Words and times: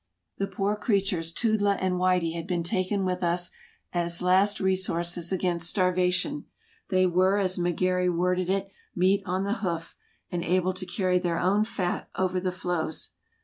The 0.39 0.47
poor 0.47 0.75
creatures 0.75 1.31
Toodla 1.31 1.77
and 1.79 1.93
Whitey 1.99 2.33
had 2.33 2.47
been 2.47 2.63
taken 2.63 3.05
with 3.05 3.21
us 3.23 3.51
as 3.93 4.19
last 4.23 4.59
resources 4.59 5.31
against 5.31 5.69
starvation. 5.69 6.45
They 6.89 7.05
were, 7.05 7.37
as 7.37 7.59
Mc 7.59 7.75
Gary 7.75 8.09
worded 8.09 8.49
it, 8.49 8.71
"meat 8.95 9.21
on 9.27 9.43
the 9.43 9.53
hoof," 9.61 9.95
and 10.31 10.43
"able 10.43 10.73
to 10.73 10.87
carry 10.87 11.19
their 11.19 11.37
own 11.37 11.65
fat 11.65 12.09
over 12.15 12.39
the 12.39 12.51
floes." 12.51 13.11